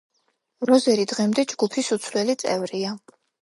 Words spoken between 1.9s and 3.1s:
უცვლელი წევრია.